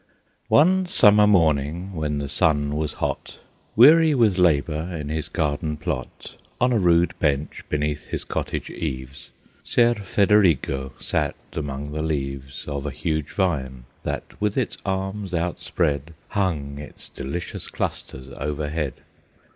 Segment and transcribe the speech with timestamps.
[0.47, 3.37] One summer morning, when the sun was hot,
[3.75, 9.29] Weary with labor in his garden plot, On a rude bench beneath his cottage eaves,
[9.63, 16.15] Ser Federigo sat among the leaves Of a huge vine, that, with its arms outspread,
[16.29, 18.93] Hung its delicious clusters overhead.